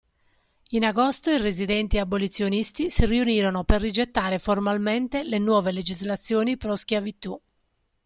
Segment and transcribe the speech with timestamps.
[0.71, 7.39] In agosto i residenti abolizionisti si riunirono per rigettare formalmente le nuove legislazioni pro-schiavitù.